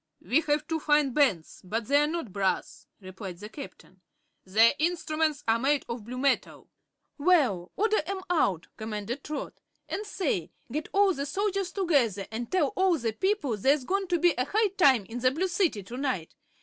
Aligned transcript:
"We 0.19 0.41
have 0.47 0.67
two 0.67 0.79
fine 0.79 1.11
bands, 1.11 1.61
but 1.63 1.85
they 1.85 2.01
are 2.01 2.07
not 2.07 2.33
brass," 2.33 2.87
replied 3.01 3.37
the 3.37 3.49
Captain. 3.49 4.01
"Their 4.45 4.73
instruments 4.79 5.43
are 5.47 5.59
made 5.59 5.85
of 5.87 6.05
blue 6.05 6.17
metal." 6.17 6.71
"Well, 7.19 7.71
order 7.75 8.01
'em 8.07 8.21
out," 8.27 8.65
commanded 8.77 9.23
Trot. 9.23 9.61
"And, 9.87 10.03
say; 10.07 10.49
get 10.71 10.89
all 10.91 11.13
the 11.13 11.27
soldiers 11.27 11.71
together 11.71 12.25
and 12.31 12.51
tell 12.51 12.69
all 12.69 12.97
the 12.97 13.13
people 13.13 13.55
there's 13.57 13.83
going 13.85 14.07
to 14.07 14.17
be 14.17 14.33
a 14.39 14.45
high 14.45 14.69
time 14.69 15.05
in 15.05 15.19
the 15.19 15.29
Blue 15.29 15.47
City 15.47 15.83
to 15.83 15.97
night. 15.97 16.33